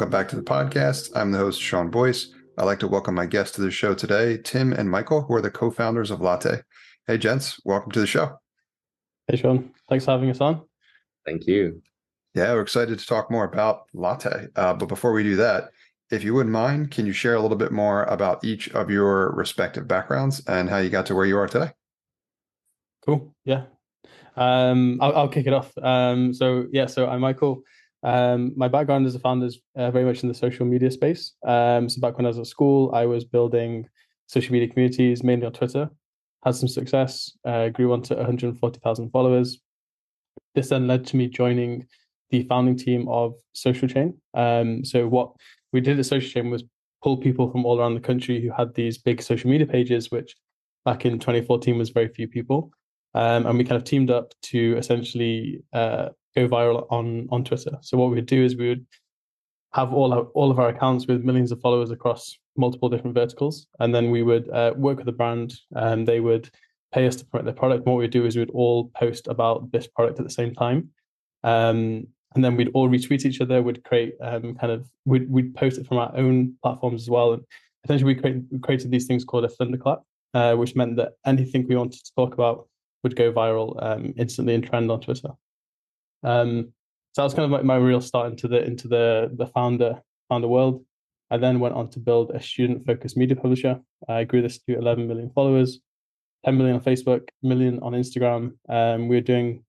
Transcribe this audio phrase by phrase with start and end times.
[0.00, 1.10] welcome back to the podcast.
[1.14, 2.32] I'm the host, Sean Boyce.
[2.56, 5.42] I'd like to welcome my guests to the show today, Tim and Michael, who are
[5.42, 6.62] the co founders of Latte.
[7.06, 8.38] Hey, gents, welcome to the show.
[9.26, 9.74] Hey, Sean.
[9.90, 10.62] Thanks for having us on.
[11.26, 11.82] Thank you.
[12.34, 14.46] Yeah, we're excited to talk more about Latte.
[14.56, 15.68] Uh, but before we do that,
[16.10, 19.32] if you wouldn't mind, can you share a little bit more about each of your
[19.32, 21.72] respective backgrounds and how you got to where you are today?
[23.04, 23.34] Cool.
[23.44, 23.64] Yeah.
[24.34, 25.76] Um, I'll, I'll, kick it off.
[25.76, 27.64] Um, so, yeah, so I'm Michael.
[28.02, 31.34] Um, my background as a founder is uh, very much in the social media space.
[31.46, 33.86] Um, so, back when I was at school, I was building
[34.26, 35.90] social media communities, mainly on Twitter.
[36.44, 39.60] Had some success, uh, grew on to 140,000 followers.
[40.54, 41.86] This then led to me joining
[42.30, 44.16] the founding team of Social Chain.
[44.34, 45.32] Um, so, what
[45.72, 46.64] we did at Social Chain was
[47.02, 50.34] pull people from all around the country who had these big social media pages, which
[50.84, 52.70] back in 2014 was very few people.
[53.14, 57.78] Um, and we kind of teamed up to essentially uh, go viral on on Twitter.
[57.80, 58.86] So what we would do is we would
[59.72, 63.66] have all our, all of our accounts with millions of followers across multiple different verticals,
[63.78, 66.50] and then we would uh, work with the brand, and they would
[66.92, 67.86] pay us to promote their product.
[67.86, 70.90] And what we'd do is we'd all post about this product at the same time,
[71.44, 73.62] um, and then we'd all retweet each other.
[73.62, 77.34] We'd create um, kind of we'd we'd post it from our own platforms as well,
[77.34, 77.42] and
[77.84, 80.02] essentially we, create, we created these things called a thunderclap,
[80.34, 82.68] uh, which meant that anything we wanted to talk about
[83.02, 85.30] would go viral um, instantly and trend on Twitter.
[86.22, 86.72] Um,
[87.12, 90.00] so that was kind of like my real start into the into the the founder
[90.28, 90.84] founder world.
[91.30, 93.80] I then went on to build a student focused media publisher.
[94.08, 95.78] I grew this to 11 million followers,
[96.44, 98.52] 10 million on Facebook, million on Instagram.
[98.68, 99.64] Um, we were doing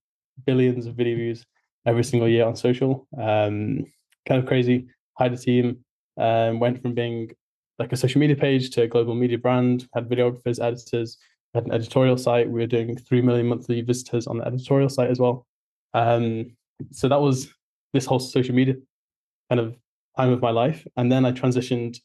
[0.45, 1.45] billions of video views
[1.85, 3.07] every single year on social.
[3.15, 3.85] Um,
[4.27, 4.87] kind of crazy.
[5.17, 5.85] Hired a team.
[6.17, 7.31] Um, went from being
[7.79, 9.87] like a social media page to a global media brand.
[9.93, 11.17] Had videographers, editors.
[11.53, 12.49] Had an editorial site.
[12.49, 15.45] We were doing three million monthly visitors on the editorial site as well.
[15.93, 16.57] Um,
[16.91, 17.53] so that was
[17.93, 18.75] this whole social media
[19.49, 19.75] kind of
[20.17, 20.85] time of my life.
[20.97, 21.97] And then I transitioned,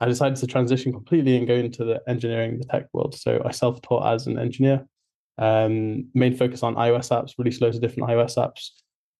[0.00, 3.14] I decided to transition completely and go into the engineering, the tech world.
[3.14, 4.86] So I self taught as an engineer,
[5.38, 8.70] um, main focus on iOS apps, released loads of different iOS apps.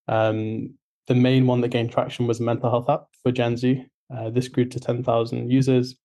[0.06, 0.74] Um,
[1.06, 3.84] the main one that gained traction was a mental health app for Gen Z.
[4.14, 5.96] Uh, this grew to 10,000 users.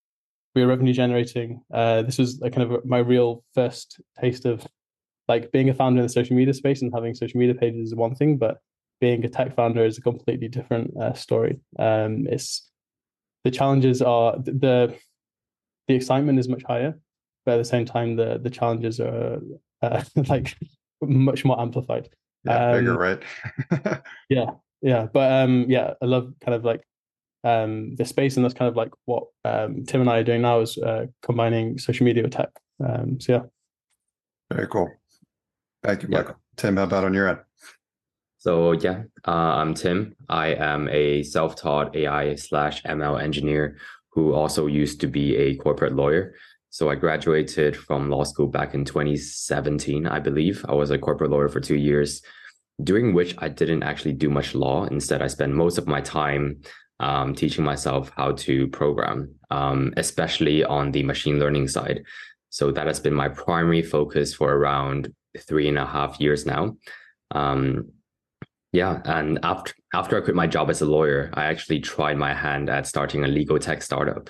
[0.56, 1.62] We were revenue generating.
[1.72, 4.66] Uh, this was a kind of my real first taste of
[5.30, 7.96] like being a founder in the social media space and having social media pages is
[7.96, 8.58] one thing, but
[9.00, 11.60] being a tech founder is a completely different uh, story.
[11.78, 12.70] Um, it's
[13.44, 14.96] the challenges are the
[15.88, 17.00] the excitement is much higher,
[17.46, 19.40] but at the same time the the challenges are
[19.82, 20.58] uh, like
[21.02, 22.10] much more amplified.
[22.44, 23.22] Yeah, um, bigger, right?
[24.30, 24.52] yeah,
[24.82, 26.84] yeah, but um, yeah, I love kind of like
[27.46, 30.42] um the space, and that's kind of like what um Tim and I are doing
[30.42, 32.50] now is uh, combining social media with tech.
[32.86, 33.42] Um, so yeah,
[34.52, 34.90] very cool.
[35.84, 36.36] Thank you, Michael.
[36.38, 36.62] Yeah.
[36.62, 37.40] Tim, how about on your end?
[38.38, 40.16] So yeah, uh, I'm Tim.
[40.30, 43.78] I am a self-taught AI slash ML engineer
[44.12, 46.36] who also used to be a corporate lawyer.
[46.70, 50.66] So I graduated from law school back in 2017, I believe.
[50.70, 52.22] I was a corporate lawyer for two years,
[52.84, 54.86] during which I didn't actually do much law.
[54.86, 56.62] Instead, I spent most of my time
[57.00, 62.04] um, teaching myself how to program, um, especially on the machine learning side.
[62.52, 66.76] So that has been my primary focus for around three and a half years now.
[67.32, 67.92] Um,
[68.72, 72.34] yeah, and after after I quit my job as a lawyer, I actually tried my
[72.34, 74.30] hand at starting a legal tech startup.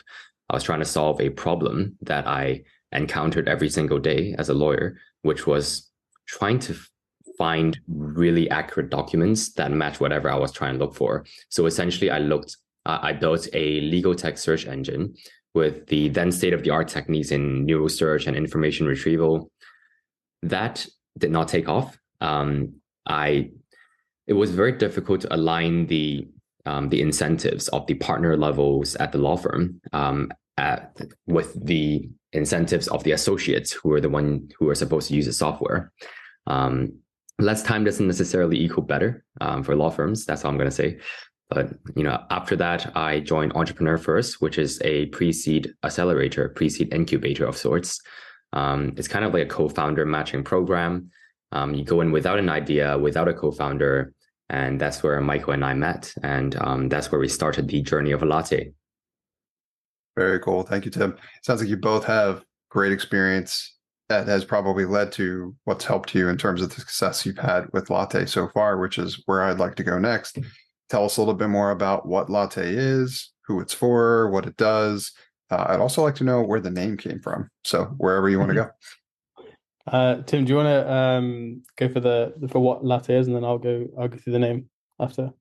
[0.50, 4.54] I was trying to solve a problem that I encountered every single day as a
[4.54, 5.92] lawyer, which was
[6.28, 6.76] trying to
[7.38, 11.26] find really accurate documents that match whatever I was trying to look for.
[11.50, 15.16] So essentially, I looked, I built a legal tech search engine
[15.54, 19.52] with the then state of the art techniques in neural search and information retrieval.
[20.44, 20.86] That
[21.18, 21.98] did not take off.
[22.22, 22.76] Um,
[23.08, 23.52] I
[24.28, 26.28] it was very difficult to align the
[26.66, 30.96] um, the incentives of the partner levels at the law firm um, at,
[31.26, 35.26] with the incentives of the associates who are the one who are supposed to use
[35.26, 35.92] the software.
[36.46, 37.00] Um,
[37.40, 40.26] less time doesn't necessarily equal better um, for law firms.
[40.26, 41.00] That's all I'm going to say.
[41.50, 46.94] But you know, after that, I joined Entrepreneur First, which is a pre-seed accelerator, pre-seed
[46.94, 48.00] incubator of sorts.
[48.54, 51.12] Um, it's kind of like a co-founder matching program.
[51.52, 54.14] Um, you go in without an idea, without a co-founder,
[54.50, 58.12] and that's where Michael and I met, and um, that's where we started the journey
[58.12, 58.72] of a latte.
[60.18, 60.64] Very cool.
[60.64, 61.16] Thank you, Tim.
[61.44, 63.76] Sounds like you both have great experience
[64.10, 67.72] that has probably led to what's helped you in terms of the success you've had
[67.74, 70.40] with Latte so far, which is where I'd like to go next.
[70.90, 74.58] Tell us a little bit more about what Latte is, who it's for, what it
[74.58, 75.12] does,
[75.52, 77.50] uh, I'd also like to know where the name came from.
[77.64, 78.70] So wherever you want to go.
[79.88, 83.36] Uh, Tim, do you want to um, go for the for what latte is, and
[83.36, 84.70] then I'll go I'll go through the name
[85.00, 85.34] after.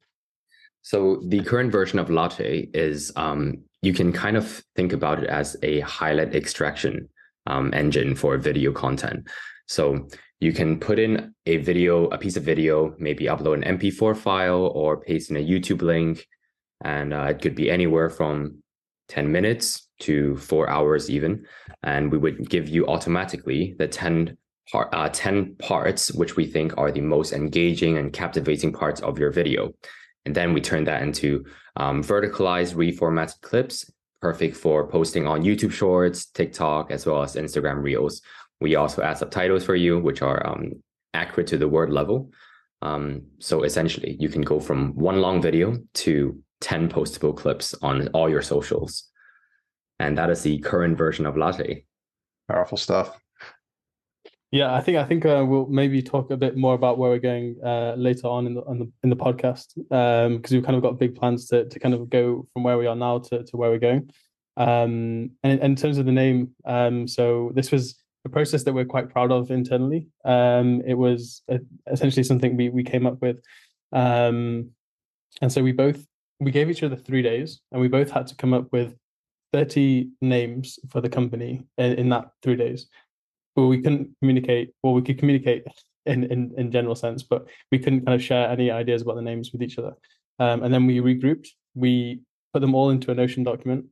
[0.82, 5.28] So the current version of Latte is um, you can kind of think about it
[5.28, 7.08] as a highlight extraction
[7.46, 9.28] um, engine for video content.
[9.66, 10.08] So
[10.40, 14.72] you can put in a video, a piece of video, maybe upload an MP4 file
[14.74, 16.26] or paste in a YouTube link.
[16.82, 18.62] And uh, it could be anywhere from
[19.08, 21.46] 10 minutes to four hours, even.
[21.82, 24.36] And we would give you automatically the 10,
[24.70, 29.18] part, uh, 10 parts, which we think are the most engaging and captivating parts of
[29.18, 29.72] your video.
[30.24, 31.44] And then we turn that into
[31.76, 33.90] um, verticalized, reformatted clips,
[34.20, 38.20] perfect for posting on YouTube Shorts, TikTok, as well as Instagram Reels.
[38.60, 40.72] We also add subtitles for you, which are um,
[41.14, 42.30] accurate to the word level.
[42.82, 48.08] Um, so essentially, you can go from one long video to 10 postable clips on
[48.08, 49.04] all your socials.
[49.98, 51.84] And that is the current version of Latte.
[52.48, 53.18] Powerful stuff.
[54.50, 57.18] Yeah, I think I think uh, we'll maybe talk a bit more about where we're
[57.18, 60.76] going uh, later on in the, on the in the podcast because um, we've kind
[60.76, 63.44] of got big plans to to kind of go from where we are now to
[63.44, 64.10] to where we're going.
[64.56, 68.72] Um, and, and in terms of the name, um, so this was a process that
[68.72, 70.08] we're quite proud of internally.
[70.24, 71.60] Um, it was a,
[71.92, 73.42] essentially something we we came up with,
[73.92, 74.70] um,
[75.42, 76.06] and so we both
[76.40, 78.96] we gave each other three days, and we both had to come up with
[79.52, 82.88] thirty names for the company in, in that three days.
[83.56, 84.72] But we couldn't communicate.
[84.82, 85.64] Well, we could communicate
[86.06, 89.22] in, in in general sense, but we couldn't kind of share any ideas about the
[89.22, 89.94] names with each other.
[90.38, 91.48] Um, and then we regrouped.
[91.74, 92.20] We
[92.52, 93.86] put them all into a Notion document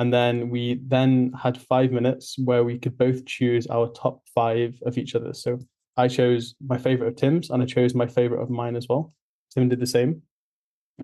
[0.00, 4.78] and then we then had five minutes where we could both choose our top five
[4.86, 5.34] of each other.
[5.34, 5.58] So
[5.98, 9.12] I chose my favorite of Tim's and I chose my favorite of mine as well.
[9.52, 10.22] Tim did the same.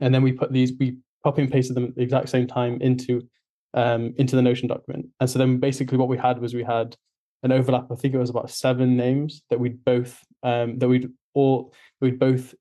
[0.01, 2.79] And then we put these, we copy and pasted them at the exact same time
[2.81, 3.27] into
[3.75, 5.07] um, into the Notion document.
[5.21, 6.97] And so then basically what we had was we had
[7.43, 7.87] an overlap.
[7.91, 12.19] I think it was about seven names that we'd both um, that we'd all we'd
[12.19, 12.55] both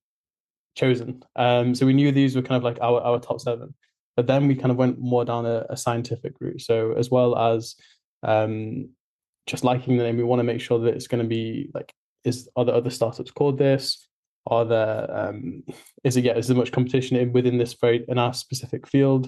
[0.76, 1.24] chosen.
[1.36, 3.74] Um, so we knew these were kind of like our our top seven.
[4.16, 6.62] But then we kind of went more down a, a scientific route.
[6.62, 7.76] So as well as
[8.24, 8.90] um,
[9.46, 11.94] just liking the name, we want to make sure that it's going to be like,
[12.24, 14.08] is are there other startups called this?
[14.48, 15.64] Are there um,
[16.04, 19.28] is it yeah, is there much competition in within this very in our specific field?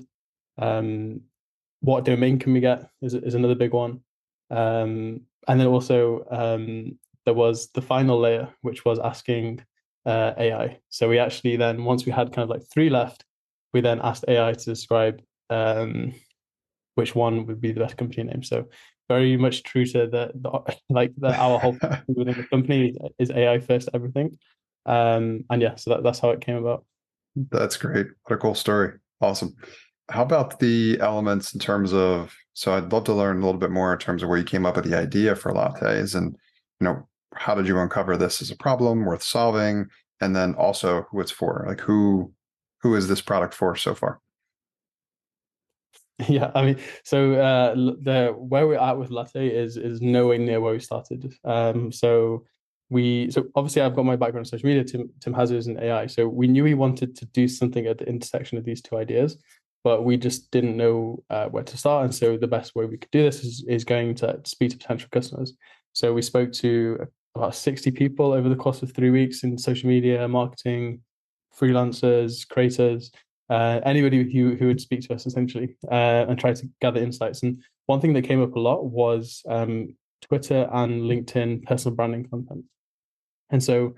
[0.58, 1.22] Um,
[1.81, 4.02] what domain can we get is is another big one.
[4.50, 9.64] Um, and then also um, there was the final layer, which was asking
[10.06, 10.80] uh, AI.
[10.90, 13.25] So we actually then once we had kind of like three left,
[13.74, 16.14] we then asked AI to describe um,
[16.96, 18.44] which one would be the best company name.
[18.44, 18.68] So
[19.10, 21.78] very much true to the, the like the, our whole
[22.08, 24.38] within the company is AI first everything.
[24.88, 26.86] Um, and yeah, so that, that's how it came about.
[27.51, 28.07] That's great.
[28.24, 28.94] What a cool story.
[29.22, 29.56] Awesome.
[30.10, 32.34] How about the elements in terms of?
[32.54, 34.66] So I'd love to learn a little bit more in terms of where you came
[34.66, 36.36] up with the idea for lattes, and
[36.80, 39.88] you know how did you uncover this as a problem worth solving,
[40.22, 41.66] and then also who it's for.
[41.68, 42.31] Like who
[42.81, 44.19] who is this product for so far?
[46.28, 50.60] Yeah, I mean, so uh, the where we're at with Latte is is nowhere near
[50.60, 51.31] where we started.
[51.44, 52.44] Um, so
[52.89, 54.84] we so obviously I've got my background in social media.
[54.84, 57.98] Tim Tim has his in AI, so we knew we wanted to do something at
[57.98, 59.38] the intersection of these two ideas,
[59.84, 62.06] but we just didn't know uh, where to start.
[62.06, 64.78] And so the best way we could do this is is going to speak to
[64.78, 65.54] potential customers.
[65.94, 69.90] So we spoke to about sixty people over the course of three weeks in social
[69.90, 71.02] media marketing,
[71.59, 73.11] freelancers, creators,
[73.50, 77.44] uh, anybody who who would speak to us essentially uh, and try to gather insights.
[77.44, 82.30] And one thing that came up a lot was um, Twitter and LinkedIn personal branding
[82.30, 82.64] content.
[83.49, 83.95] And so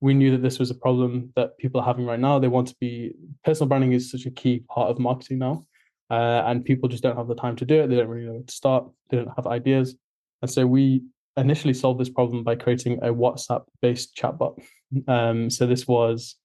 [0.00, 2.38] we knew that this was a problem that people are having right now.
[2.38, 3.12] They want to be
[3.44, 5.64] personal branding is such a key part of marketing now,
[6.10, 7.88] uh, and people just don't have the time to do it.
[7.88, 8.88] They don't really know where to start.
[9.10, 9.96] They don't have ideas,
[10.42, 11.02] and so we
[11.36, 14.60] initially solved this problem by creating a WhatsApp-based chatbot.
[15.06, 16.36] Um, so this was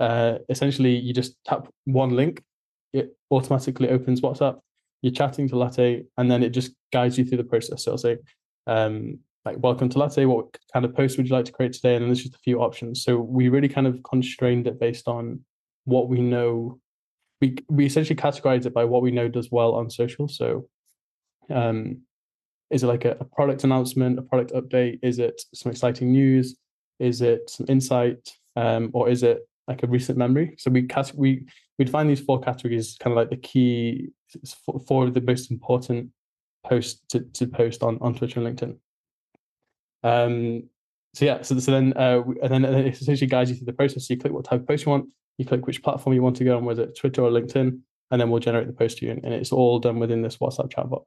[0.00, 2.42] uh, essentially you just tap one link,
[2.92, 4.58] it automatically opens WhatsApp.
[5.02, 7.84] You're chatting to Latte, and then it just guides you through the process.
[7.84, 8.18] So it'll say,
[8.66, 10.24] um, like, "Welcome to Latte.
[10.24, 12.60] What kind of post would you like to create today?" And there's just a few
[12.60, 13.02] options.
[13.02, 15.44] So we really kind of constrained it based on
[15.84, 16.78] what we know.
[17.40, 20.28] We we essentially categorize it by what we know does well on social.
[20.28, 20.68] So,
[21.50, 22.02] um,
[22.70, 25.00] is it like a, a product announcement, a product update?
[25.02, 26.56] Is it some exciting news?
[26.98, 28.30] Is it some insight?
[28.54, 30.54] Um, or is it like a recent memory.
[30.58, 31.46] So we cast we
[31.78, 34.10] we'd find these four categories kind of like the key
[34.86, 36.10] four of the most important
[36.64, 38.76] posts to, to post on on Twitter and LinkedIn.
[40.02, 40.64] Um.
[41.14, 41.42] So yeah.
[41.42, 44.08] So, so then uh and then it essentially guides you through the process.
[44.08, 45.06] So you click what type of post you want.
[45.38, 47.80] You click which platform you want to go on, whether it's Twitter or LinkedIn,
[48.10, 49.12] and then we'll generate the post to you.
[49.12, 51.04] And, it's all done within this WhatsApp chatbot.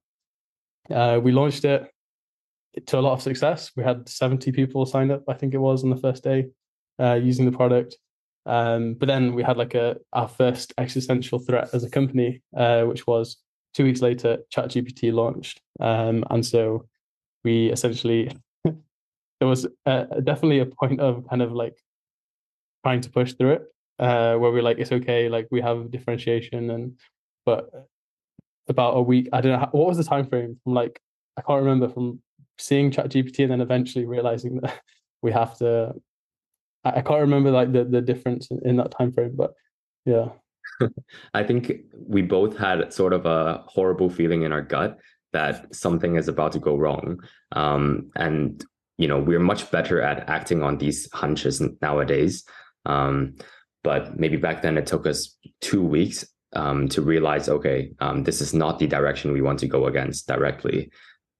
[0.90, 1.90] Uh, we launched it
[2.88, 3.72] to a lot of success.
[3.75, 6.48] We had 70 people signed up, I think it was, on the first day
[7.00, 7.98] uh, using the product
[8.48, 12.84] Um, but then we had like a our first existential threat as a company, uh,
[12.84, 13.38] which was
[13.74, 16.86] two weeks later, ChatGPT launched, um, and so
[17.44, 18.32] we essentially
[19.39, 21.77] there was uh, definitely a point of kind of like
[22.84, 23.63] trying to push through it,
[24.00, 27.00] uh, where we're like, it's okay, like we have differentiation, and
[27.46, 27.70] but
[28.68, 31.00] about a week, I don't know how, what was the time frame from like
[31.38, 32.22] I can't remember from
[32.58, 34.80] seeing ChatGPT and then eventually realizing that
[35.22, 35.94] we have to.
[36.84, 39.54] I, I can't remember like the the difference in, in that time frame, but
[40.06, 40.30] yeah.
[41.34, 44.98] I think we both had sort of a horrible feeling in our gut
[45.32, 47.20] that something is about to go wrong.
[47.51, 48.63] Um, and
[48.98, 52.44] you know, we're much better at acting on these hunches nowadays.
[52.86, 53.36] Um,
[53.84, 56.25] but maybe back then it took us two weeks
[56.56, 60.28] um, to realize, okay, um, this is not the direction we want to go against
[60.28, 60.92] directly.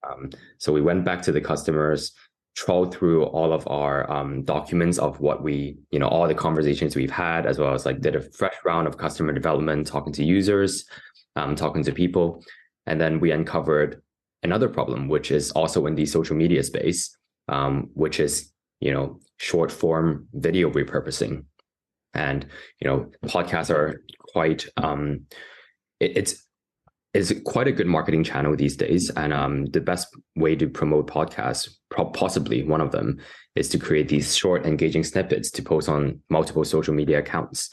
[0.08, 2.12] Um, so we went back to the customers,
[2.54, 6.94] trawled through all of our um, documents of what we, you know, all the conversations
[6.94, 10.24] we've had, as well as like did a fresh round of customer development, talking to
[10.24, 10.84] users,
[11.34, 12.42] um, talking to people,
[12.86, 14.02] and then we uncovered
[14.42, 17.16] another problem, which is also in the social media space,
[17.48, 21.44] um, which is you know short form video repurposing,
[22.14, 22.46] and
[22.80, 25.26] you know podcasts are quite um,
[26.00, 26.46] it, it's
[27.16, 29.10] is quite a good marketing channel these days.
[29.10, 31.68] And um, the best way to promote podcasts,
[32.12, 33.18] possibly one of them,
[33.54, 37.70] is to create these short, engaging snippets to post on multiple social media accounts.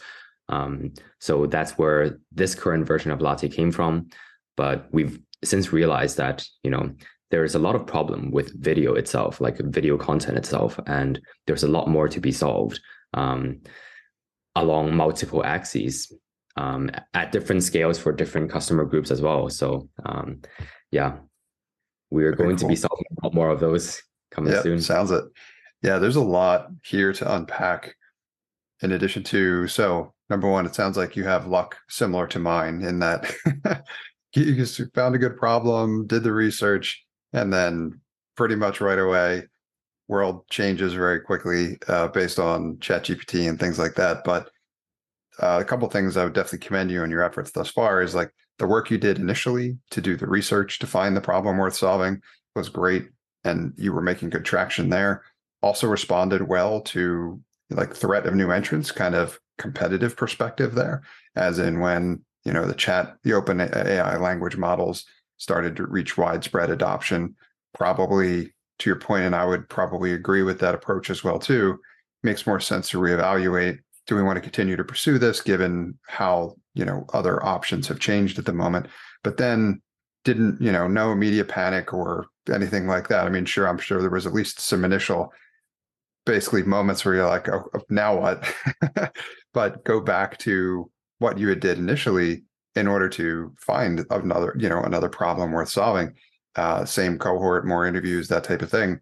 [0.49, 4.09] Um, so that's where this current version of Latte came from.
[4.55, 6.91] But we've since realized that you know
[7.33, 11.63] there is a lot of problem with video itself, like video content itself, and there's
[11.63, 12.79] a lot more to be solved
[13.15, 13.59] um,
[14.55, 16.13] along multiple axes
[16.57, 19.49] um, at different scales for different customer groups as well.
[19.49, 20.43] So um,
[20.91, 21.13] yeah,
[22.11, 22.67] we're Very going cool.
[22.67, 23.99] to be solving a lot more of those
[24.29, 24.79] coming yep, soon.
[24.79, 25.23] Sounds it.
[25.81, 27.95] Yeah, there's a lot here to unpack.
[28.83, 32.83] In addition to, so number one, it sounds like you have luck similar to mine
[32.83, 33.33] in that
[34.35, 37.99] you just found a good problem, did the research, and then
[38.35, 39.43] pretty much right away,
[40.07, 44.23] world changes very quickly uh, based on ChatGPT and things like that.
[44.23, 44.49] But
[45.39, 48.13] uh, a couple things I would definitely commend you on your efforts thus far is
[48.13, 51.75] like the work you did initially to do the research to find the problem worth
[51.75, 52.21] solving
[52.55, 53.09] was great,
[53.43, 55.23] and you were making good traction there.
[55.61, 61.01] Also responded well to like threat of new entrants, kind of competitive perspective there,
[61.35, 65.05] as in when you know the chat, the OpenAI language models
[65.37, 67.35] started to reach widespread adoption.
[67.73, 71.79] Probably to your point, and I would probably agree with that approach as well too.
[72.23, 76.55] Makes more sense to reevaluate do we want to continue to pursue this given how
[76.73, 78.87] you know other options have changed at the moment
[79.23, 79.81] but then
[80.23, 84.01] didn't you know no media panic or anything like that i mean sure i'm sure
[84.01, 85.31] there was at least some initial
[86.25, 88.53] basically moments where you're like oh, oh now what
[89.53, 92.43] but go back to what you had did initially
[92.75, 96.13] in order to find another you know another problem worth solving
[96.55, 98.99] uh, same cohort more interviews that type of thing.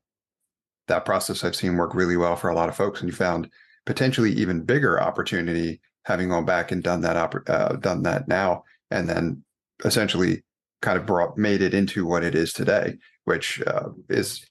[0.87, 3.49] That process i've seen work really well for a lot of folks and you found
[3.85, 7.15] potentially even bigger opportunity having gone back and done that
[7.47, 9.43] uh, done that now and then
[9.85, 10.43] essentially
[10.81, 14.45] kind of brought made it into what it is today which uh, is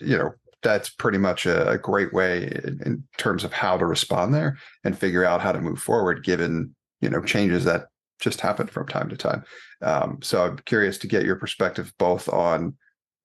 [0.00, 0.32] you know
[0.62, 4.58] that's pretty much a, a great way in, in, terms of how to respond there
[4.82, 7.86] and figure out how to move forward given you know changes that
[8.20, 9.42] just happen from time to time
[9.82, 12.74] um, so i'm curious to get your perspective both on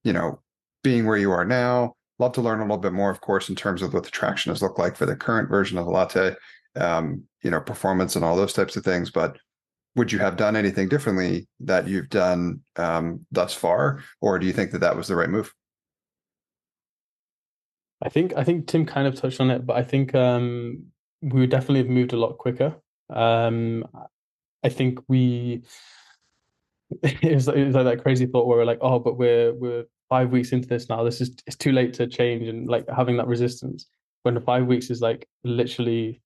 [0.03, 0.39] you know
[0.83, 3.55] being where you are now love to learn a little bit more, of course, in
[3.55, 6.35] terms of what the traction has looked like for the current version of the latte,
[6.75, 9.09] um, you know, performance and all those types of things.
[9.09, 9.37] But
[9.95, 14.53] would you have done anything differently that you've done um, thus far, or do you
[14.53, 15.53] think that that was the right move?
[18.03, 20.85] I think I think Tim kind of touched on it, but I think um,
[21.21, 22.75] we would definitely have moved a lot quicker.
[23.09, 23.85] Um,
[24.63, 25.63] I think we
[27.03, 30.29] it was, it like that crazy thought where we're like, oh, but we're we're five
[30.31, 31.03] weeks into this now.
[31.03, 33.87] This is it's too late to change and like having that resistance.
[34.23, 36.21] When the five weeks is like literally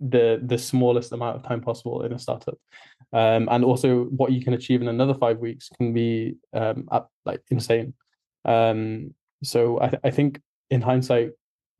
[0.00, 2.58] the the smallest amount of time possible in a startup,
[3.12, 6.88] um, and also what you can achieve in another five weeks can be um,
[7.24, 7.94] like insane.
[8.44, 10.40] Um, so I, th- I think
[10.70, 11.30] in hindsight,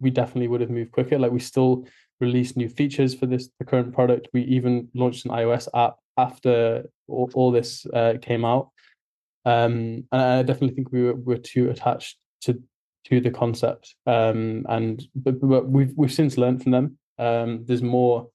[0.01, 1.19] we definitely would have moved quicker.
[1.19, 1.87] Like we still
[2.21, 4.29] released new features for this the current product.
[4.33, 8.71] We even launched an iOS app after all, all this uh, came out.
[9.45, 12.63] Um, and I definitely think we were, were too attached to
[13.07, 13.95] to the concept.
[14.07, 16.99] Um, and but, but we've we've since learned from them.
[17.19, 18.29] Um, there's more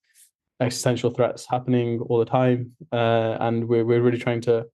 [0.61, 4.67] existential threats happening all the time, uh, and we're we're really trying to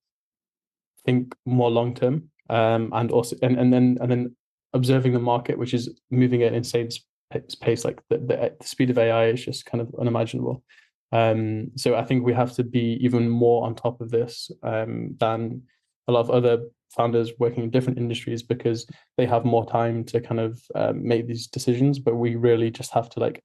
[1.06, 2.30] think more long term.
[2.50, 4.36] Um, and also and, and then and then
[4.74, 6.90] observing the market, which is moving at insane
[7.32, 7.86] pace.
[7.86, 10.64] Like the, the, the speed of AI is just kind of unimaginable.
[11.12, 15.16] Um, so I think we have to be even more on top of this um,
[15.20, 15.64] than
[16.08, 18.86] a lot of other founders working in different industries because
[19.18, 22.00] they have more time to kind of um, make these decisions.
[22.00, 23.44] But we really just have to like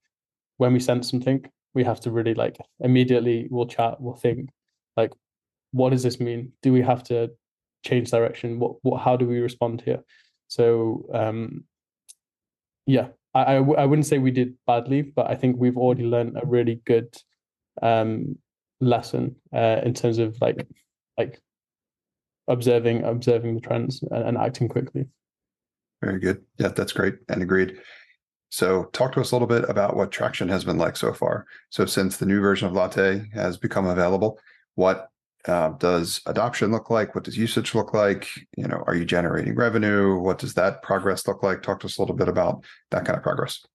[0.57, 4.49] when we sense something, we have to really like immediately we'll chat, we'll think
[4.97, 5.13] like,
[5.71, 6.51] what does this mean?
[6.61, 7.31] Do we have to
[7.85, 8.59] change direction?
[8.59, 10.03] What what how do we respond here?
[10.47, 11.63] So um,
[12.85, 16.03] yeah, I I, w- I wouldn't say we did badly, but I think we've already
[16.03, 17.15] learned a really good
[17.81, 18.37] um
[18.79, 20.67] lesson uh, in terms of like
[21.17, 21.39] like
[22.47, 25.05] observing observing the trends and, and acting quickly.
[26.01, 26.43] Very good.
[26.57, 27.77] Yeah, that's great and agreed.
[28.49, 31.45] So, talk to us a little bit about what traction has been like so far.
[31.69, 34.39] So, since the new version of Latte has become available,
[34.75, 35.10] what
[35.47, 37.15] uh, does adoption look like?
[37.15, 38.27] What does usage look like?
[38.57, 40.17] You know, are you generating revenue?
[40.19, 41.61] What does that progress look like?
[41.61, 43.65] Talk to us a little bit about that kind of progress.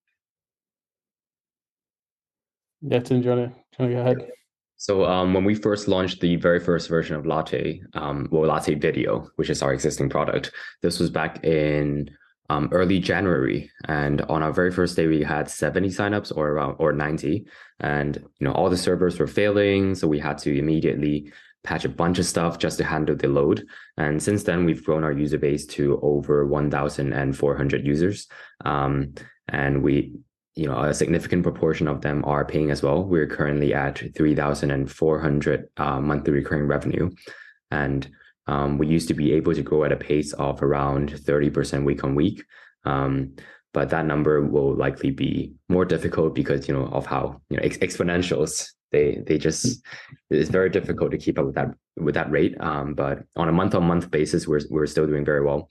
[2.83, 4.31] Yeah, Tim, do you want to go ahead?
[4.77, 8.75] So um, when we first launched the very first version of Latte, um, well, Latte
[8.75, 12.11] Video, which is our existing product, this was back in
[12.51, 16.77] um, early January, and on our very first day, we had 70 signups or around
[16.79, 17.47] or 90,
[17.81, 21.33] and you know all the servers were failing, so we had to immediately
[21.67, 23.67] patch a bunch of stuff just to handle the load.
[23.97, 28.29] And since then, we've grown our user base to over 1,400 users,
[28.65, 29.15] um,
[29.49, 30.13] and we
[30.55, 33.05] you know a significant proportion of them are paying as well.
[33.05, 37.11] We're currently at 3,400 uh, monthly recurring revenue,
[37.71, 38.09] and
[38.47, 42.05] um, we used to be able to grow at a pace of around 30% week
[42.05, 42.45] on week.
[42.85, 43.35] Um,
[43.75, 47.63] but that number will likely be more difficult because you know of how you know
[47.63, 49.83] ex- exponentials they they just
[50.31, 52.55] it's very difficult to keep up with that with that rate.
[52.61, 55.69] Um, but on a month on month basis, we're we're still doing very well.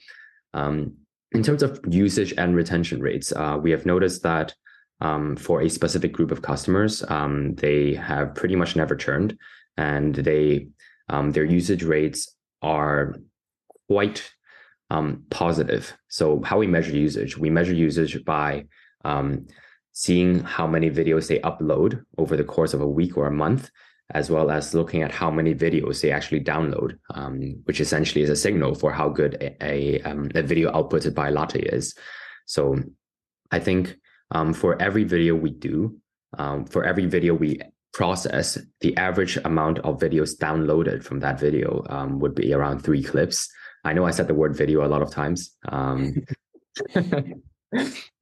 [0.54, 0.94] Um,
[1.32, 4.54] in terms of usage and retention rates, uh, we have noticed that
[5.02, 9.38] um, for a specific group of customers, um, they have pretty much never churned,
[9.78, 10.70] and they
[11.10, 13.16] um, their usage rates are
[13.88, 14.32] quite
[14.90, 15.94] um, positive.
[16.08, 18.66] So how we measure usage, we measure usage by
[19.04, 19.48] um,
[19.96, 23.72] seeing how many videos they upload over the course of a week or a month,
[24.14, 28.30] as well as looking at how many videos they actually download, um, which essentially is
[28.30, 31.96] a signal for how good a, a, um, a video outputted by Latte is.
[32.46, 32.78] So
[33.52, 33.96] I think
[34.32, 35.98] um, for every video we do,
[36.38, 37.62] um, for every video we
[37.94, 43.02] process, the average amount of videos downloaded from that video um, would be around three
[43.02, 43.50] clips.
[43.86, 45.56] I know I said the word video a lot of times.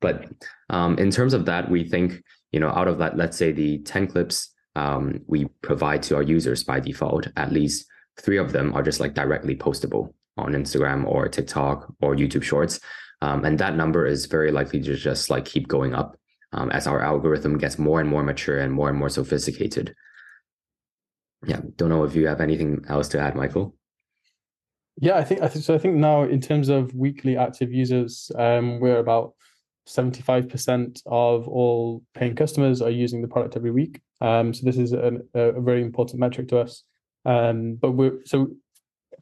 [0.01, 0.27] But
[0.69, 3.77] um, in terms of that, we think, you know, out of that, let's say the
[3.79, 7.85] 10 clips um, we provide to our users by default, at least
[8.19, 12.79] three of them are just like directly postable on Instagram or TikTok or YouTube Shorts.
[13.21, 16.17] Um, and that number is very likely to just like keep going up
[16.51, 19.95] um, as our algorithm gets more and more mature and more and more sophisticated.
[21.45, 23.75] Yeah, don't know if you have anything else to add, Michael.
[24.97, 25.73] Yeah, I think I think so.
[25.73, 29.33] I think now in terms of weekly active users, um, we're about
[29.85, 34.01] seventy-five percent of all paying customers are using the product every week.
[34.21, 36.83] Um, so this is a, a very important metric to us.
[37.25, 38.51] Um, but we're so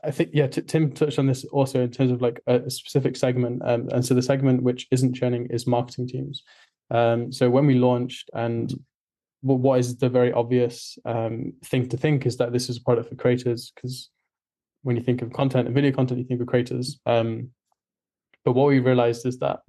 [0.04, 2.70] I think yeah, t- Tim touched on this also in terms of like a, a
[2.70, 6.44] specific segment, um, and so the segment which isn't churning is marketing teams.
[6.90, 8.74] Um, so when we launched, and
[9.42, 13.10] what is the very obvious um, thing to think is that this is a product
[13.10, 14.10] for creators because
[14.84, 17.00] when you think of content and video content, you think of creators.
[17.06, 17.50] Um,
[18.44, 19.60] but what we realized is that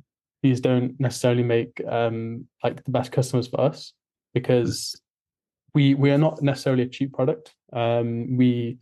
[0.42, 3.92] these don't necessarily make um, like the best customers for us
[4.35, 5.00] because
[5.74, 7.55] we we are not necessarily a cheap product.
[7.72, 8.78] Um, we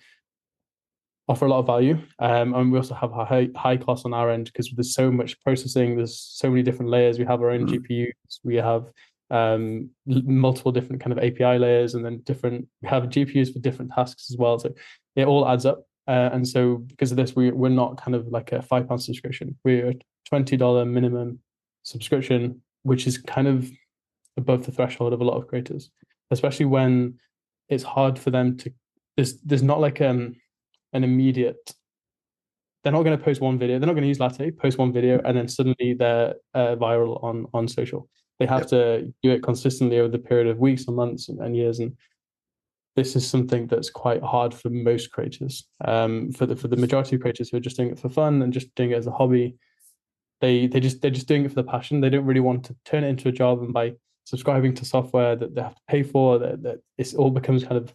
[1.31, 1.97] offer a lot of value.
[2.19, 5.41] Um, and we also have high, high costs on our end because there's so much
[5.43, 7.21] processing, there's so many different layers.
[7.21, 7.93] We have our own mm-hmm.
[7.93, 8.87] GPUs, we have
[9.31, 13.93] um, multiple different kind of API layers, and then different, we have GPUs for different
[13.93, 14.59] tasks as well.
[14.59, 14.75] So
[15.15, 15.87] it all adds up.
[16.09, 19.01] Uh, and so because of this, we, we're not kind of like a five pound
[19.01, 19.57] subscription.
[19.65, 19.95] We're a
[20.35, 21.39] $20 minimum
[21.83, 23.71] subscription, which is kind of
[24.37, 25.91] above the threshold of a lot of creators,
[26.31, 27.19] especially when
[27.69, 28.73] it's hard for them to,
[29.17, 30.35] there's, there's not like, um,
[30.93, 31.73] an immediate
[32.83, 34.93] they're not going to post one video they're not going to use latte post one
[34.93, 38.69] video and then suddenly they're uh, viral on on social they have yep.
[38.69, 41.97] to do it consistently over the period of weeks and months and, and, years and
[42.97, 47.17] this is something that's quite hard for most creators um, for the for the majority
[47.17, 49.13] of creators who are just doing it for fun and just doing it as a
[49.13, 49.55] hobby
[50.41, 52.01] they they just they're just doing it for the passion.
[52.01, 55.37] They don't really want to turn it into a job and by subscribing to software
[55.37, 57.93] that they have to pay for that, that it all becomes kind of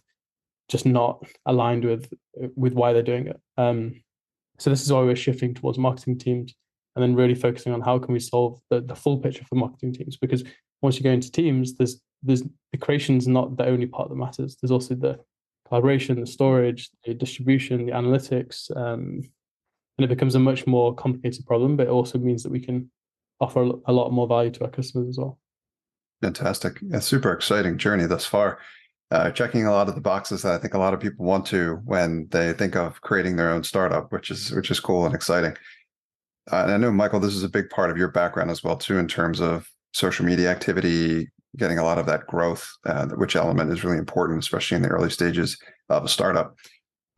[0.68, 2.12] just not aligned with
[2.54, 3.40] with why they're doing it.
[3.56, 4.02] Um,
[4.58, 6.54] so this is why we're shifting towards marketing teams
[6.94, 9.92] and then really focusing on how can we solve the, the full picture for marketing
[9.92, 10.16] teams.
[10.16, 10.44] Because
[10.82, 14.56] once you go into teams there's there's the creation's not the only part that matters.
[14.60, 15.18] There's also the
[15.66, 19.22] collaboration the storage the distribution the analytics um,
[19.98, 22.90] and it becomes a much more complicated problem but it also means that we can
[23.40, 25.38] offer a lot more value to our customers as well
[26.22, 28.58] fantastic a super exciting journey thus far
[29.10, 31.46] uh, checking a lot of the boxes that I think a lot of people want
[31.46, 35.14] to when they think of creating their own startup, which is which is cool and
[35.14, 35.56] exciting.
[36.50, 38.76] Uh, and I know Michael, this is a big part of your background as well
[38.76, 43.36] too, in terms of social media activity, getting a lot of that growth, uh, which
[43.36, 45.56] element is really important, especially in the early stages
[45.88, 46.56] of a startup.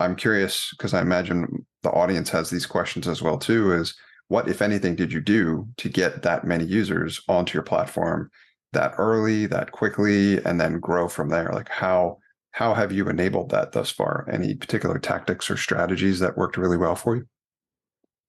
[0.01, 3.73] I'm curious because I imagine the audience has these questions as well too.
[3.73, 3.95] Is
[4.29, 8.31] what, if anything, did you do to get that many users onto your platform?
[8.73, 11.51] that early, that quickly, and then grow from there?
[11.53, 12.19] Like how
[12.53, 14.29] how have you enabled that thus far?
[14.31, 17.27] Any particular tactics or strategies that worked really well for you?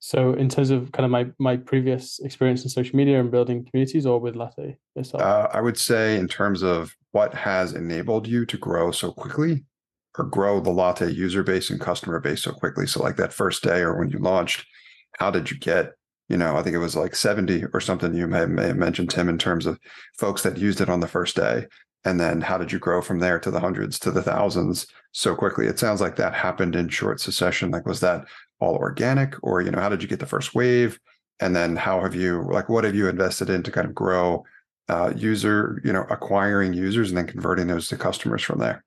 [0.02, 3.66] So, in terms of kind of my my previous experience in social media and building
[3.66, 8.28] communities, or with Latte itself, uh, I would say in terms of what has enabled
[8.28, 9.66] you to grow so quickly,
[10.20, 12.86] or grow the Latte user base and customer base so quickly.
[12.86, 14.66] So, like that first day or when you launched,
[15.18, 15.94] how did you get
[16.30, 19.10] you know, I think it was like 70 or something you may, may have mentioned,
[19.10, 19.80] Tim, in terms of
[20.18, 21.66] folks that used it on the first day.
[22.06, 25.36] And then how did you grow from there to the hundreds to the thousands so
[25.36, 25.66] quickly?
[25.66, 27.72] It sounds like that happened in short succession.
[27.72, 28.26] Like, was that
[28.60, 31.00] all organic or, you know, how did you get the first wave?
[31.40, 34.46] And then how have you, like, what have you invested in to kind of grow
[34.88, 38.84] uh, user, you know, acquiring users and then converting those to customers from there?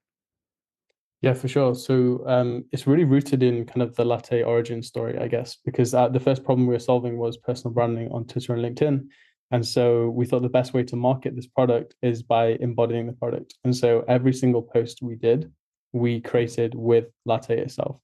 [1.22, 1.76] Yeah, for sure.
[1.76, 5.94] So um, it's really rooted in kind of the latte origin story, I guess, because
[5.94, 9.06] uh, the first problem we were solving was personal branding on Twitter and LinkedIn.
[9.52, 13.12] And so we thought the best way to market this product is by embodying the
[13.12, 13.54] product.
[13.62, 15.52] And so every single post we did,
[15.92, 18.00] we created with latte itself.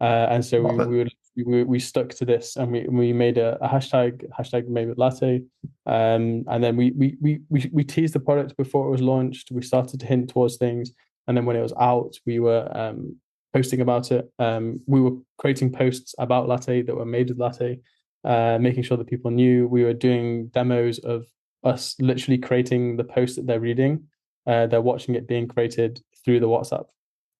[0.00, 3.36] Uh, and so we, we, would, we, we stuck to this and we, we made
[3.36, 5.42] a, a hashtag, hashtag made with latte.
[5.84, 9.50] Um, and then we, we, we, we, we teased the product before it was launched.
[9.52, 10.92] We started to hint towards things
[11.26, 13.16] and then when it was out, we were um,
[13.52, 14.30] posting about it.
[14.38, 17.80] Um, we were creating posts about latte that were made with latte,
[18.24, 19.68] uh, making sure that people knew.
[19.68, 21.26] We were doing demos of
[21.64, 24.04] us literally creating the post that they're reading.
[24.46, 26.86] Uh, they're watching it being created through the WhatsApp.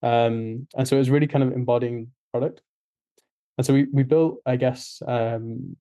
[0.03, 2.62] Um, and so it was really kind of embodying product.
[3.59, 5.77] And so we, we built, I guess, um,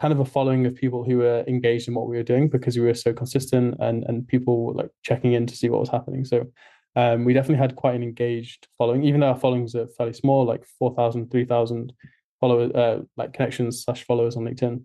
[0.00, 2.76] kind of a following of people who were engaged in what we were doing because
[2.76, 5.90] we were so consistent and and people were like checking in to see what was
[5.90, 6.24] happening.
[6.24, 6.46] So
[6.96, 10.44] um, we definitely had quite an engaged following, even though our followings are fairly small,
[10.44, 11.92] like 4,000, 3,000
[12.40, 14.82] followers, uh, like connections slash followers on LinkedIn.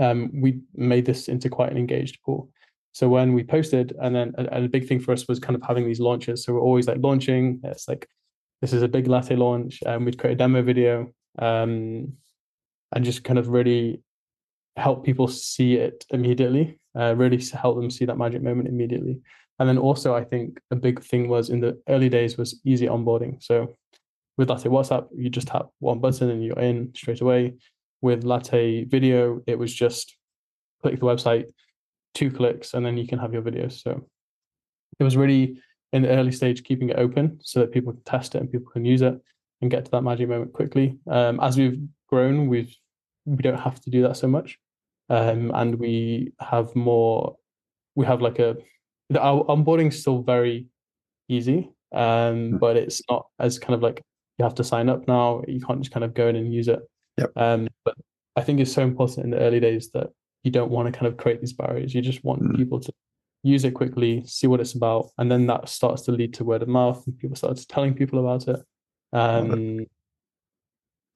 [0.00, 2.50] Um, we made this into quite an engaged pool.
[2.92, 5.62] So when we posted, and then a, a, big thing for us was kind of
[5.62, 6.44] having these launches.
[6.44, 7.60] So we're always like launching.
[7.64, 8.08] It's like
[8.62, 12.14] this is a big latte launch, and we'd create a demo video, um,
[12.92, 14.00] and just kind of really
[14.76, 16.78] help people see it immediately.
[16.98, 19.20] Uh, really help them see that magic moment immediately.
[19.58, 22.86] And then also, I think a big thing was in the early days was easy
[22.86, 23.42] onboarding.
[23.42, 23.76] So
[24.36, 27.54] with Latte WhatsApp, you just tap one button and you're in straight away.
[28.02, 30.16] With Latte Video, it was just
[30.82, 31.46] click the website,
[32.14, 33.82] two clicks, and then you can have your videos.
[33.82, 34.06] So
[34.98, 35.58] it was really
[35.92, 38.70] in the early stage keeping it open so that people can test it and people
[38.70, 39.18] can use it
[39.62, 40.98] and get to that magic moment quickly.
[41.10, 42.74] Um, as we've grown, we've
[43.24, 44.58] we don't have to do that so much,
[45.08, 47.36] um, and we have more.
[47.94, 48.56] We have like a
[49.10, 50.66] the onboarding is still very
[51.28, 52.56] easy, um, hmm.
[52.58, 54.02] but it's not as kind of like
[54.38, 55.42] you have to sign up now.
[55.46, 56.80] You can't just kind of go in and use it.
[57.18, 57.32] Yep.
[57.36, 57.94] Um, but
[58.36, 60.10] I think it's so important in the early days that
[60.44, 61.94] you don't want to kind of create these barriers.
[61.94, 62.56] You just want mm.
[62.56, 62.92] people to
[63.42, 66.62] use it quickly, see what it's about, and then that starts to lead to word
[66.62, 68.60] of mouth, and people start telling people about it.
[69.12, 69.88] Um, it.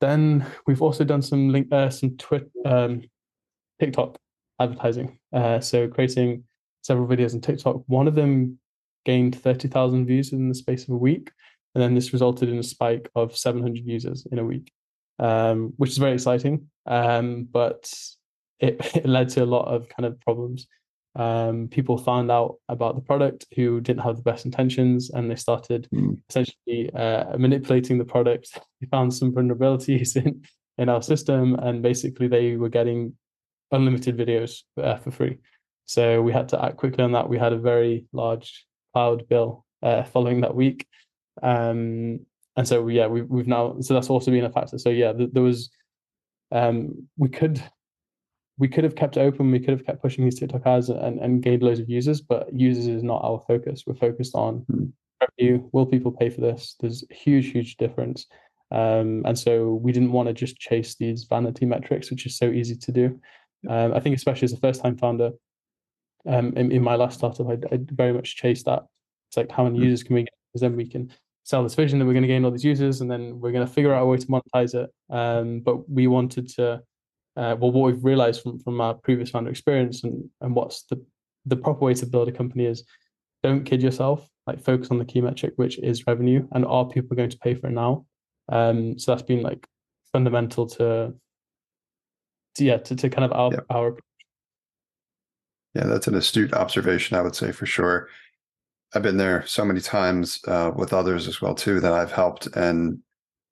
[0.00, 3.02] Then we've also done some link, uh, some Twitter, um,
[3.78, 4.16] TikTok
[4.58, 5.18] advertising.
[5.32, 6.44] Uh, so creating
[6.82, 7.82] several videos on TikTok.
[7.86, 8.58] One of them
[9.04, 11.30] gained 30,000 views in the space of a week.
[11.74, 14.72] And then this resulted in a spike of 700 users in a week,
[15.18, 16.68] um, which is very exciting.
[16.86, 17.92] Um, but
[18.58, 20.66] it, it, led to a lot of kind of problems.
[21.16, 25.34] Um, people found out about the product who didn't have the best intentions and they
[25.34, 26.16] started mm.
[26.28, 28.58] essentially uh, manipulating the product.
[28.80, 30.42] They found some vulnerabilities in,
[30.78, 33.14] in our system and basically they were getting
[33.72, 35.38] unlimited videos uh, for free.
[35.90, 37.28] So we had to act quickly on that.
[37.28, 40.86] We had a very large cloud bill uh, following that week.
[41.42, 42.20] Um,
[42.56, 44.78] and so yeah, we, we've now so that's also been a factor.
[44.78, 45.68] So yeah, th- there was
[46.52, 47.60] um, we could
[48.56, 51.42] we could have kept open, we could have kept pushing these TikTok ads and, and
[51.42, 53.82] gained loads of users, but users is not our focus.
[53.84, 54.92] We're focused on mm.
[55.20, 55.68] revenue.
[55.72, 56.76] Will people pay for this?
[56.78, 58.26] There's a huge, huge difference.
[58.70, 62.46] Um, and so we didn't want to just chase these vanity metrics, which is so
[62.46, 63.20] easy to do.
[63.68, 65.32] Um, I think especially as a first time founder,
[66.26, 68.84] um, in, in my last startup, I, I very much chased that.
[69.28, 69.84] It's like how many mm-hmm.
[69.84, 70.34] users can we get?
[70.52, 71.12] Because then we can
[71.44, 73.66] sell this vision that we're going to gain all these users, and then we're going
[73.66, 74.90] to figure out a way to monetize it.
[75.08, 76.82] Um, but we wanted to,
[77.36, 81.04] uh, well, what we've realized from from our previous founder experience, and and what's the
[81.46, 82.84] the proper way to build a company is,
[83.42, 84.26] don't kid yourself.
[84.46, 87.54] Like focus on the key metric, which is revenue, and are people going to pay
[87.54, 88.06] for it now?
[88.48, 89.66] Um, so that's been like
[90.12, 91.14] fundamental to,
[92.56, 93.96] to yeah, to, to kind of our, our
[95.74, 98.08] yeah, that's an astute observation, I would say for sure.
[98.94, 102.46] I've been there so many times uh, with others as well too that I've helped,
[102.56, 102.98] and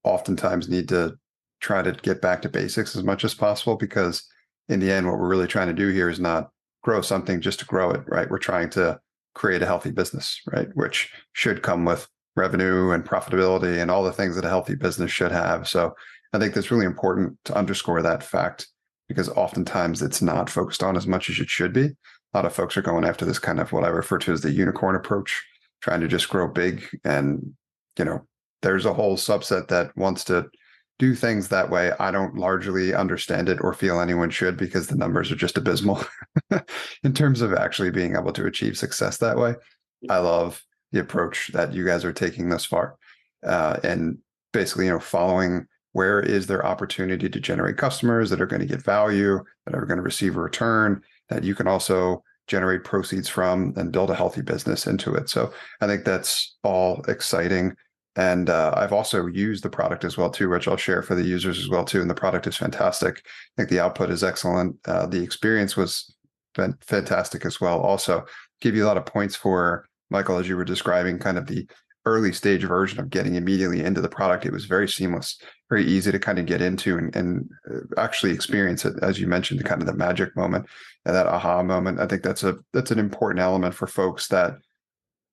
[0.05, 1.17] oftentimes need to
[1.61, 4.25] try to get back to basics as much as possible because
[4.69, 6.51] in the end, what we're really trying to do here is not
[6.83, 8.31] grow something just to grow it, right?
[8.31, 9.01] We're trying to
[9.35, 10.69] create a healthy business, right?
[10.75, 15.11] Which should come with revenue and profitability and all the things that a healthy business
[15.11, 15.69] should have.
[15.69, 15.95] So
[16.33, 18.69] I think that's really important to underscore that fact
[19.09, 21.87] because oftentimes it's not focused on as much as it should be.
[21.87, 21.97] A
[22.35, 24.51] lot of folks are going after this kind of what I refer to as the
[24.51, 25.43] unicorn approach,
[25.81, 26.85] trying to just grow big.
[27.05, 27.55] And,
[27.99, 28.27] you know,
[28.63, 30.47] there's a whole subset that wants to
[30.99, 31.93] do things that way.
[31.99, 36.05] I don't largely understand it or feel anyone should because the numbers are just abysmal
[37.03, 39.55] in terms of actually being able to achieve success that way.
[40.11, 42.97] I love the approach that you guys are taking thus far.
[43.47, 44.19] Uh, and
[44.53, 45.67] basically, you know, following
[45.99, 49.85] where is there opportunity to generate customers that are going to get value, that are
[49.85, 54.15] going to receive a return, that you can also generate proceeds from and build a
[54.15, 55.29] healthy business into it.
[55.29, 57.75] So I think that's all exciting.
[58.15, 61.25] And uh, I've also used the product as well too, which I'll share for the
[61.25, 62.01] users as well too.
[62.01, 63.17] And the product is fantastic.
[63.27, 64.77] I think the output is excellent.
[64.87, 66.15] Uh, the experience was
[66.81, 67.81] fantastic as well.
[67.81, 68.25] Also,
[68.61, 71.69] give you a lot of points for Michael as you were describing kind of the
[72.05, 74.47] early stage version of getting immediately into the product.
[74.47, 78.33] It was very seamless, very easy to kind of get into and, and uh, actually
[78.33, 80.67] experience it, as you mentioned, the kind of the magic moment
[81.05, 82.01] and that aha moment.
[82.01, 84.55] I think that's a that's an important element for folks that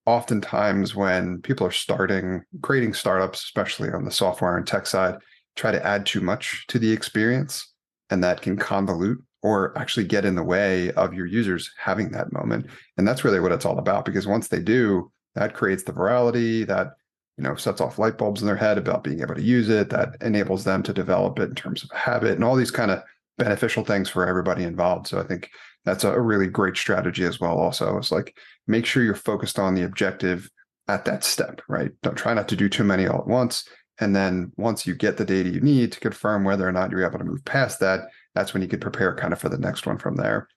[0.06, 5.16] oftentimes when people are starting creating startups, especially on the software and tech side,
[5.56, 7.74] try to add too much to the experience,
[8.10, 12.34] and that can convolute or actually get in the way of your users having that
[12.34, 12.66] moment.
[12.98, 14.04] And that's really what it's all about.
[14.04, 16.96] Because once they do, that creates the virality that
[17.38, 19.90] you know sets off light bulbs in their head about being able to use it
[19.90, 23.04] that enables them to develop it in terms of habit and all these kind of
[23.38, 25.08] beneficial things for everybody involved.
[25.08, 25.50] So i think
[25.84, 27.98] that's a really great strategy as well also.
[27.98, 30.50] It's like make sure you're focused on the objective
[30.88, 31.92] at that step right?
[32.02, 33.68] Don't try not to do too many all at once.
[34.00, 37.06] And then once you get the data you need to confirm whether or not you're
[37.06, 39.88] able to move past that that's when you could prepare kind of for the next
[39.88, 40.48] one from there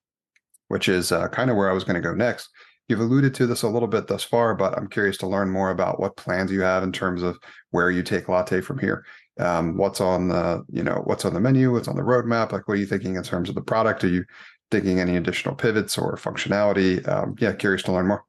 [0.67, 2.51] which is uh, kind of where i was going to go next
[2.89, 5.71] You've alluded to this a little bit thus far, but I'm curious to learn more
[5.71, 7.39] about what plans you have in terms of
[7.71, 9.05] where you take Latte from here.
[9.39, 12.51] Um, what's on the, you know, what's on the menu, what's on the roadmap?
[12.51, 14.05] Like, what are you thinking in terms of the product?
[14.05, 14.25] Are you
[14.71, 17.07] thinking any additional pivots or functionality?
[17.07, 18.25] Um, yeah, curious to learn more.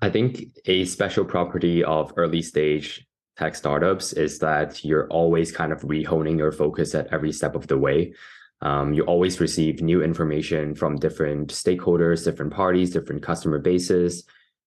[0.00, 3.04] I think a special property of early stage
[3.36, 7.66] tech startups is that you're always kind of rehoning your focus at every step of
[7.66, 8.14] the way.
[8.62, 14.24] Um, you always receive new information from different stakeholders, different parties, different customer bases,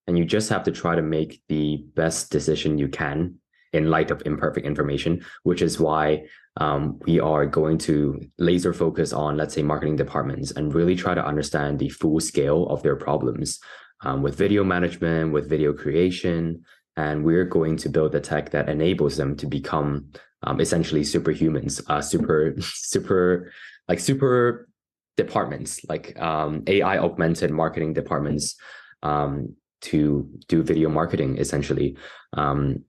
[0.08, 3.36] and you just have to try to make the best decision you can
[3.74, 6.24] in light of imperfect information, which is why
[6.58, 11.14] um, we are going to laser focus on, let's say, marketing departments and really try
[11.14, 13.60] to understand the full scale of their problems
[14.02, 16.64] um, with video management, with video creation.
[16.98, 20.12] And we're going to build the tech that enables them to become
[20.44, 23.52] um, essentially superhumans, uh, super, super
[23.90, 24.70] like super
[25.18, 28.56] departments, like um, AI augmented marketing departments
[29.04, 31.38] um, to do video marketing.
[31.38, 31.98] Essentially,
[32.34, 32.86] um,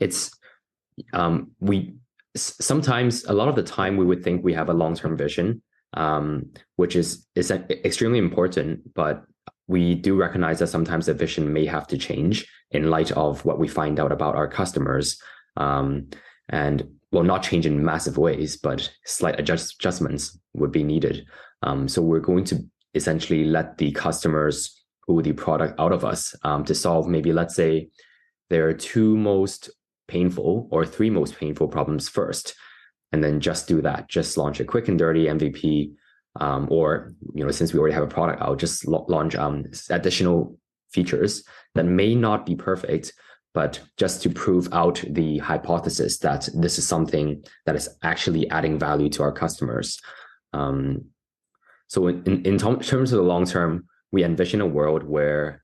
[0.00, 0.36] it's
[1.12, 1.94] um, we
[2.34, 5.62] sometimes a lot of the time we would think we have a long term vision,
[5.94, 9.22] um, which is is extremely important, but
[9.68, 13.58] we do recognize that sometimes the vision may have to change in light of what
[13.58, 15.20] we find out about our customers.
[15.56, 16.08] Um,
[16.48, 21.26] and well, not change in massive ways, but slight adjust, adjustments would be needed.
[21.62, 26.34] Um, so we're going to essentially let the customers pull the product out of us
[26.42, 27.90] um, to solve maybe, let's say,
[28.50, 29.70] there are two most
[30.08, 32.54] painful or three most painful problems first,
[33.12, 34.08] and then just do that.
[34.08, 35.92] Just launch a quick and dirty MVP,
[36.40, 40.58] um, or you know, since we already have a product out, just launch um, additional
[40.92, 41.44] features
[41.74, 43.12] that may not be perfect,
[43.54, 48.78] but just to prove out the hypothesis that this is something that is actually adding
[48.78, 50.00] value to our customers.
[50.52, 51.06] Um,
[51.88, 55.62] so in, in, in terms of the long term, we envision a world where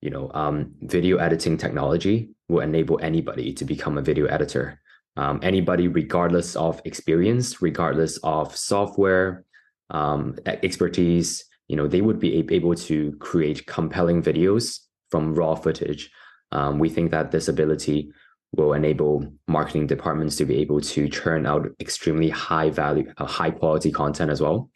[0.00, 4.80] you know, um, video editing technology will enable anybody to become a video editor.
[5.16, 9.44] Um, anybody, regardless of experience, regardless of software
[9.90, 16.10] um, expertise, you know, they would be able to create compelling videos from raw footage.
[16.52, 18.10] Um, we think that this ability
[18.52, 23.50] will enable marketing departments to be able to churn out extremely high value, uh, high
[23.50, 24.70] quality content as well.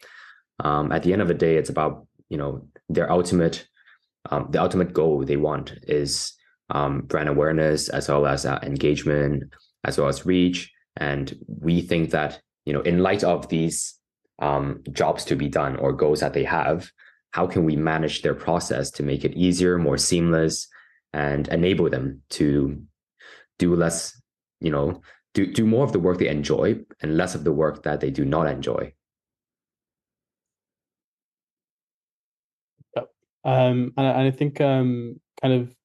[0.59, 3.67] Um, at the end of the day, it's about you know their ultimate,
[4.29, 6.33] um, the ultimate goal they want is
[6.69, 9.53] um, brand awareness as well as uh, engagement
[9.83, 10.71] as well as reach.
[10.97, 13.95] And we think that you know in light of these
[14.39, 16.91] um, jobs to be done or goals that they have,
[17.31, 20.67] how can we manage their process to make it easier, more seamless,
[21.13, 22.81] and enable them to
[23.59, 24.19] do less,
[24.59, 25.01] you know,
[25.33, 28.11] do, do more of the work they enjoy and less of the work that they
[28.11, 28.93] do not enjoy.
[32.95, 33.09] Yep.
[33.43, 35.75] Um, and, and I think um, kind of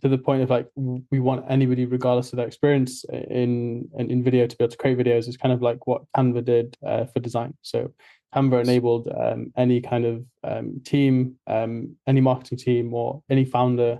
[0.00, 4.24] to the point of like we want anybody regardless of their experience in, in in
[4.24, 7.04] video to be able to create videos is kind of like what canva did uh,
[7.04, 7.92] for design so
[8.34, 13.98] canva enabled um, any kind of um, team um, any marketing team or any founder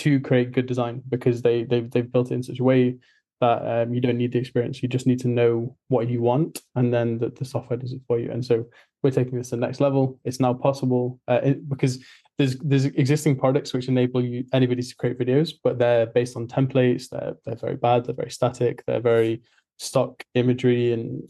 [0.00, 2.96] to create good design because they they've they've built it in such a way
[3.40, 4.82] that um, you don't need the experience.
[4.82, 8.02] You just need to know what you want, and then the, the software does it
[8.06, 8.30] for you.
[8.30, 8.66] And so
[9.02, 10.20] we're taking this to the next level.
[10.24, 12.04] It's now possible uh, it, because
[12.36, 16.48] there's there's existing products which enable you anybody to create videos, but they're based on
[16.48, 17.08] templates.
[17.08, 18.04] They're they're very bad.
[18.04, 18.84] They're very static.
[18.86, 19.42] They're very
[19.78, 21.22] stock imagery, and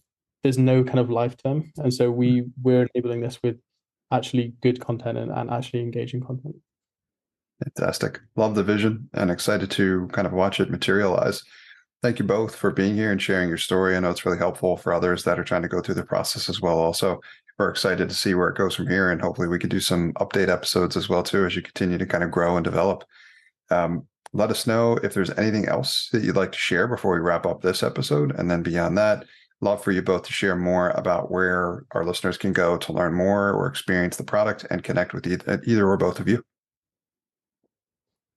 [0.42, 1.72] there's no kind of life term.
[1.78, 3.59] And so we we're enabling this with
[4.12, 6.56] actually good content and, and actually engaging content.
[7.62, 8.20] Fantastic.
[8.36, 11.42] Love the vision and excited to kind of watch it materialize.
[12.02, 13.94] Thank you both for being here and sharing your story.
[13.94, 16.48] I know it's really helpful for others that are trying to go through the process
[16.48, 16.78] as well.
[16.78, 17.20] Also,
[17.58, 20.14] we're excited to see where it goes from here, and hopefully, we can do some
[20.14, 23.04] update episodes as well too as you continue to kind of grow and develop.
[23.70, 27.20] Um, let us know if there's anything else that you'd like to share before we
[27.20, 29.26] wrap up this episode, and then beyond that,
[29.60, 33.12] love for you both to share more about where our listeners can go to learn
[33.12, 36.42] more or experience the product and connect with either, either or both of you.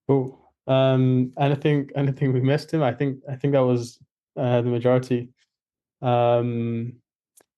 [0.07, 0.39] Cool.
[0.67, 2.83] Um, anything anything we missed him?
[2.83, 3.99] I think I think that was
[4.37, 5.29] uh, the majority.
[6.01, 6.93] Um,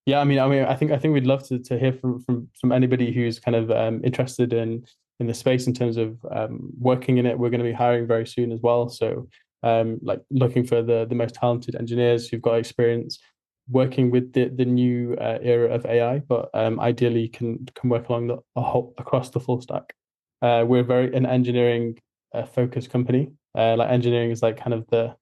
[0.05, 2.21] yeah, I mean, I mean, I think I think we'd love to to hear from
[2.21, 4.85] from from anybody who's kind of um, interested in
[5.19, 7.37] in the space in terms of um, working in it.
[7.37, 8.89] We're going to be hiring very soon as well.
[8.89, 9.27] So,
[9.63, 13.19] um, like looking for the the most talented engineers who've got experience
[13.69, 18.09] working with the the new uh, era of AI, but um, ideally can can work
[18.09, 19.93] along the whole across the full stack.
[20.41, 21.97] Uh, we're very an engineering
[22.39, 23.31] a focused company.
[23.57, 25.15] Uh, like engineering is like kind of the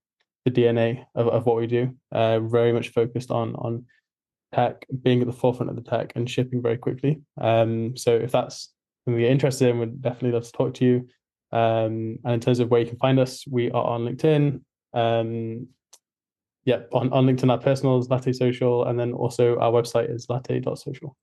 [0.45, 1.95] the DNA of, of what we do.
[2.11, 3.85] Uh, very much focused on on
[4.53, 7.21] tech, being at the forefront of the tech and shipping very quickly.
[7.39, 8.73] Um, so if that's
[9.05, 11.07] something you're interested in, we'd definitely love to talk to you.
[11.51, 14.61] Um, and in terms of where you can find us, we are on LinkedIn.
[14.93, 15.67] Um,
[16.65, 20.27] yeah, on, on LinkedIn, our personal is Latte Social, and then also our website is
[20.29, 21.15] latte.social.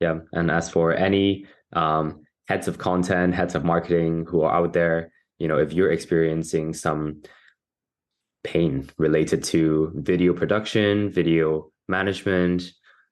[0.00, 4.72] Yeah, and as for any um, heads of content, heads of marketing who are out
[4.72, 7.22] there, you know, if you're experiencing some
[8.44, 12.62] pain related to video production, video management,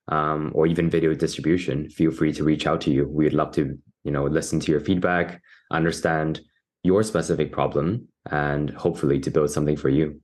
[0.08, 3.08] um, or even video distribution, feel free to reach out to you.
[3.08, 6.40] We'd love to, you know, listen to your feedback, understand
[6.82, 10.20] your specific problem, and hopefully to build something for you.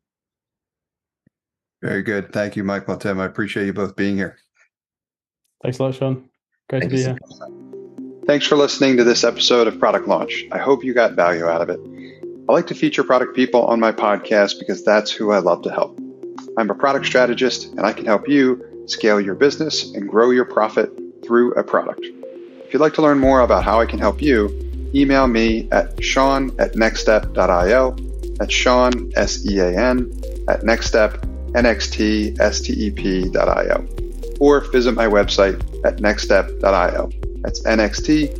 [1.83, 2.33] Very good.
[2.33, 3.21] Thank you, Michael and Tim.
[3.21, 4.37] I appreciate you both being here.
[5.63, 6.29] Thanks a lot, Sean.
[6.69, 7.70] Great Thank to be here.
[8.31, 10.47] Thanks for listening to this episode of Product Launch.
[10.53, 11.81] I hope you got value out of it.
[12.49, 15.73] I like to feature product people on my podcast because that's who I love to
[15.73, 15.99] help.
[16.57, 20.45] I'm a product strategist and I can help you scale your business and grow your
[20.45, 22.05] profit through a product.
[22.05, 24.49] If you'd like to learn more about how I can help you,
[24.95, 27.97] email me at sean at nextstep.io.
[28.37, 30.09] That's Sean, S E A N,
[30.49, 32.29] at nextstep, N-X-T-S-T-E-P.io.
[34.39, 37.11] Or visit my website at nextstep.io.
[37.43, 38.31] That's nxtstep.io.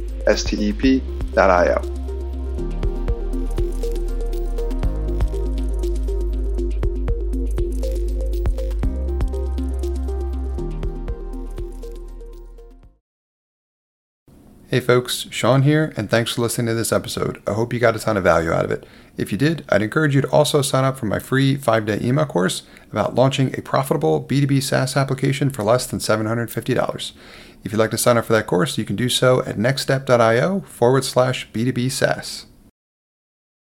[14.71, 17.43] Hey folks, Sean here, and thanks for listening to this episode.
[17.45, 18.87] I hope you got a ton of value out of it.
[19.17, 21.99] If you did, I'd encourage you to also sign up for my free five day
[22.01, 27.13] email course about launching a profitable B2B SaaS application for less than $750.
[27.63, 30.61] If you'd like to sign up for that course, you can do so at nextstep.io
[30.61, 32.47] forward slash B2B SaaS.